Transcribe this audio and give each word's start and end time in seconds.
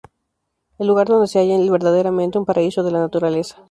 El 0.79 0.87
lugar 0.87 1.07
donde 1.07 1.27
se 1.27 1.37
halla 1.37 1.57
es 1.63 1.69
verdaderamente 1.69 2.39
un 2.39 2.45
paraíso 2.47 2.81
de 2.81 2.89
la 2.91 3.01
naturaleza. 3.01 3.57